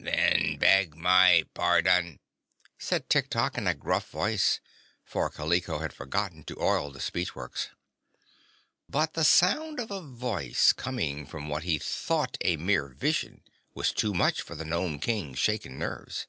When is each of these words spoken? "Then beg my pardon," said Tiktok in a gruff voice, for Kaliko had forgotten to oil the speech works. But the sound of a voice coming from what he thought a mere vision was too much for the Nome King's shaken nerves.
"Then 0.00 0.58
beg 0.58 0.96
my 0.96 1.44
pardon," 1.54 2.20
said 2.78 3.10
Tiktok 3.10 3.58
in 3.58 3.66
a 3.66 3.74
gruff 3.74 4.10
voice, 4.10 4.60
for 5.04 5.28
Kaliko 5.28 5.80
had 5.80 5.92
forgotten 5.92 6.44
to 6.44 6.62
oil 6.62 6.92
the 6.92 7.00
speech 7.00 7.34
works. 7.34 7.70
But 8.88 9.14
the 9.14 9.24
sound 9.24 9.80
of 9.80 9.90
a 9.90 10.00
voice 10.00 10.72
coming 10.72 11.26
from 11.26 11.48
what 11.48 11.64
he 11.64 11.80
thought 11.80 12.38
a 12.42 12.56
mere 12.56 12.86
vision 12.86 13.42
was 13.74 13.90
too 13.90 14.14
much 14.14 14.40
for 14.40 14.54
the 14.54 14.64
Nome 14.64 15.00
King's 15.00 15.40
shaken 15.40 15.80
nerves. 15.80 16.28